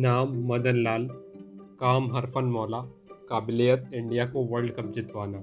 [0.00, 1.06] नाम मदन लाल,
[1.80, 2.78] काम हरफन मौला,
[3.28, 5.38] काबिलियत इंडिया को वर्ल्ड कप जितवाना।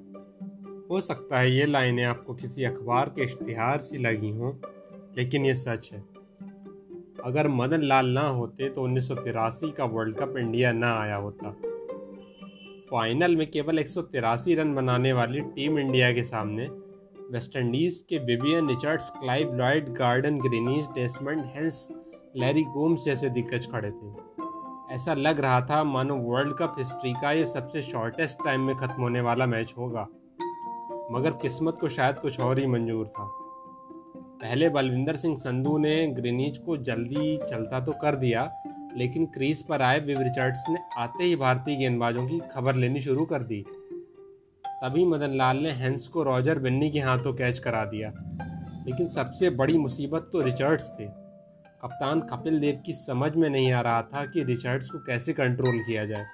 [0.90, 4.54] हो सकता है ये लाइनें आपको किसी अखबार के इश्तिहार सी लगी हों,
[5.18, 6.04] लेकिन ये सच है।
[7.26, 11.16] अगर मदन लाल ना होते तो उन्नीस सौ तिरासी का वर्ल्ड कप इंडिया ना आया
[11.16, 11.52] होता।
[12.92, 16.68] फाइनल में केवल एक सौ तिरासी रन बनाने वाली टीम इंडिया के सामने
[17.32, 21.88] वेस्टइंडीज़ के Vivian Richards, Clive Lloyd, Gordon, Greenidge, Desmond, Haynes,
[22.38, 24.36] Larry Gomes जैसे दिग्गज खड़े थे।
[24.92, 29.02] ऐसा लग रहा था मानो वर्ल्ड कप हिस्ट्री का ये सबसे शॉर्टेस्ट टाइम में ख़त्म
[29.02, 30.08] होने वाला मैच होगा।
[31.12, 33.30] मगर किस्मत को शायद कुछ और ही मंजूर था।
[34.42, 38.52] पहले बलविंदर सिंह संधू ने ग्रीनीज को जल्दी चलता तो कर दिया,
[38.98, 43.26] लेकिन क्रीज पर आए विव रिचर्ड्स ने आते ही भारतीय गेंदबाजों की खबर लेनी शुरू
[43.26, 43.66] कर दी।
[44.66, 48.14] तभी मदन लाल ने हैंस को रॉजर बिन्नी के हाथों कैच करा दिया।
[48.88, 51.27] लेकिन सबसे बड़ी मुसीबत तो रिचर्ड्स थे।
[51.84, 55.80] कप्तान कपिल देव की समझ में नहीं आ रहा था कि रिचर्ड्स को कैसे कंट्रोल
[55.80, 56.26] किया जाए।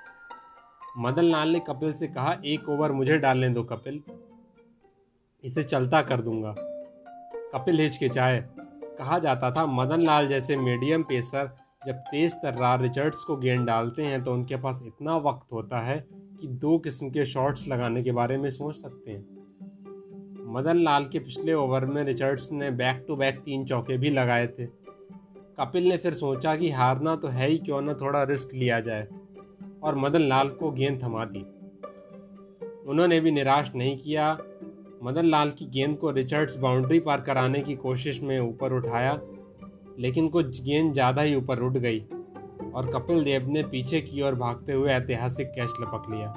[0.98, 4.02] मदन लाल ने कपिल से कहा, एक ओवर मुझे डालने दो कपिल।
[5.44, 6.56] इसे चलता कर दूँगा।
[7.54, 8.50] कपिल हिचकिचाए।
[9.00, 11.56] कहा जाता था मदन लाल जैसे मीडियम पेसर
[11.88, 16.06] जब तेज तर्रार रिचर्ड्स को गेंद डालते हैं तो उनके पास इतना वक्त होता है
[16.12, 19.26] कि दो किस्म के शॉट्स लगाने के बारे में सोच सकते हैं।
[20.54, 24.48] मदन लाल के पिछले ओवर में रिचर्ड्स ने बैक टू बैक तीन चौके भी लगाए
[24.48, 24.83] थे।
[25.58, 29.08] कपिल ने फिर सोचा कि हारना तो है ही, क्यों ना थोड़ा रिस्क लिया जाए
[29.84, 31.46] और मदन लाल को गेंद थमा दी।
[32.90, 34.32] उन्होंने भी निराश नहीं किया।
[35.04, 39.20] मदन लाल की गेंद को रिचर्ड्स बाउंड्री पार कराने की कोशिश में ऊपर उठाया,
[40.00, 42.00] लेकिन कुछ गेंद ज़्यादा ही ऊपर उठ गई
[42.76, 46.34] और कपिल देव ने पीछे की ओर भागते हुए ऐतिहासिक कैच लपक लिया।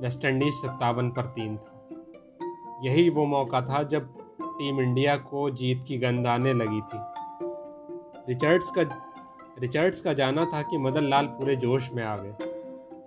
[0.00, 1.70] वेस्ट इंडीज सत्तावन पर तीन था।
[2.84, 6.98] यही वो मौका था जब टीम इंडिया को जीत की गंद आने लगी थी।
[8.28, 8.82] रिचर्ड्स का
[9.60, 12.46] रिचर्ड्स का जाना था कि मदन लाल पूरे जोश में आ गए।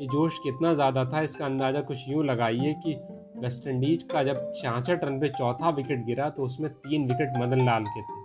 [0.01, 2.94] ये जोश कितना ज़्यादा था, इसका अंदाज़ा कुछ यूँ लगाइए कि
[3.38, 7.66] वेस्ट इंडीज का जब छियासठ रन पे चौथा विकेट गिरा तो उसमें तीन विकेट मदन
[7.66, 8.16] लाल के थे।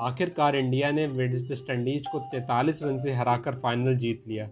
[0.00, 4.48] आखिरकार इंडिया ने वेस्ट इंडीज को 43 रन से हराकर फाइनल जीत लिया।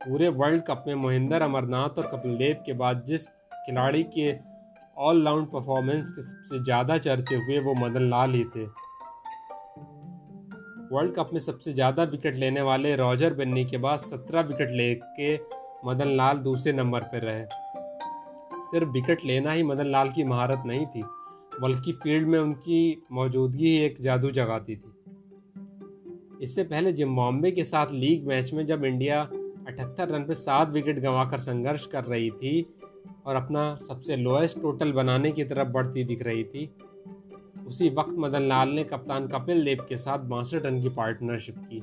[0.00, 4.34] पूरे वर्ल्ड कप में मोहिंदर, अमरनाथ और कपिल देव के बाद जिस खिलाड़ी के
[4.96, 8.64] ऑल राउंड परफॉर्मेंस के सबसे ज़्यादा चर्चे हुए, वो मदन लाल ही थे।
[10.94, 15.34] वर्ल्ड कप में सबसे ज़्यादा विकेट लेने वाले रॉजर बन्नी के बाद सत्रह विकेट लेके
[15.86, 17.44] मदन लाल दूसरे नंबर पर रहे।
[18.64, 21.02] सिर्फ़ विकेट लेना ही मदन लाल की महारत नहीं थी,
[21.60, 24.92] बल्कि फ़ील्ड में उनकी मौजूदगी ही एक जादू जगाती थी।
[26.42, 31.00] इससे पहले जिम्बाब्वे के साथ लीग मैच में जब इंडिया अठहत्तर रन पर सात विकेट
[31.00, 32.54] गंवाकर संघर्ष कर रही थी
[33.26, 36.70] और अपना सबसे लोएस्ट टोटल बनाने की तरफ़ बढ़ती दिख रही थी
[37.66, 41.82] उसी वक्त मदन लाल ने कप्तान कपिल देव के साथ बासठ रन की पार्टनरशिप की,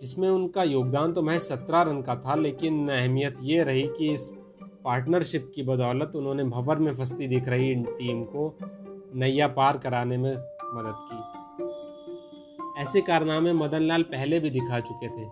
[0.00, 4.30] जिसमें उनका योगदान तो महज सत्रह रन का था, लेकिन अहमियत ये रही कि इस
[4.84, 8.54] पार्टनरशिप की बदौलत उन्होंने भवर में फंसती दिख रही टीम को
[9.14, 11.18] नैया पार कराने में मदद की।
[12.82, 15.26] ऐसे कारनामे मदन लाल पहले भी दिखा चुके थे।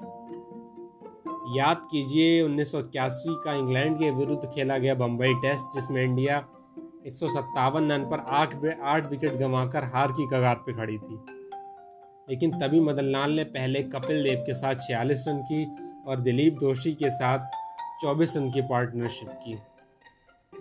[1.57, 6.39] याद कीजिए, उन्नीस सौ इक्यासी का इंग्लैंड के विरुद्ध खेला गया बम्बई टेस्ट, जिसमें इंडिया
[7.07, 11.19] एक सौ सत्तावन रन पर आठ आठ विकेट गंवाकर हार की कगार पर खड़ी थी।
[12.29, 15.65] लेकिन तभी मदन लाल ने पहले कपिल देव के साथ छियालीस रन की
[16.07, 17.47] और दिलीप दोषी के साथ
[18.03, 19.59] चौबीस रन की पार्टनरशिप की।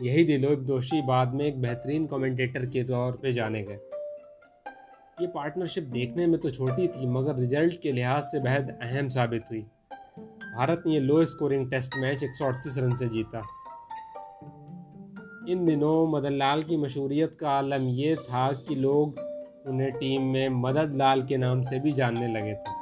[0.08, 3.80] यही दिलीप दोषी बाद में एक बेहतरीन कमेंटेटर के तौर पे जाने गए।
[5.22, 9.44] ये पार्टनरशिप देखने में तो छोटी थी, मगर रिज़ल्ट के लिहाज से बेहद अहम साबित
[9.52, 9.62] हुई।
[10.20, 13.48] भारत ने ये लो स्कोरिंग टेस्ट मैच एक सौ अड़तीस रन से जीता।
[15.50, 19.20] इन दिनों मदन लाल की मशहूरियत का आलम ये था कि लोग
[19.68, 22.74] उन्हें टीम में मदद लाल के नाम से भी जानने लगे थे।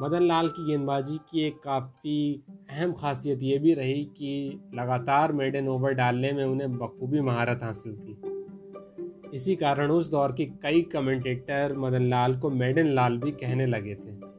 [0.00, 5.68] मदन लाल की गेंदबाजी की एक काफ़ी अहम खासियत ये भी रही कि लगातार मेडन
[5.68, 8.20] ओवर डालने में उन्हें बखूबी महारत हासिल थी।
[9.34, 13.94] इसी कारण उस दौर के कई कमेंटेटर मदन लाल को मेडन लाल भी कहने लगे
[13.94, 14.31] थे।